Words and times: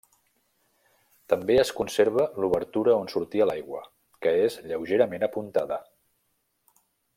També 1.33 1.57
es 1.63 1.71
conserva 1.79 2.25
l'obertura 2.45 2.95
on 3.03 3.11
sortia 3.15 3.47
l'aigua, 3.51 3.83
que 4.27 4.33
és 4.47 4.57
lleugerament 4.73 5.27
apuntada. 5.31 5.79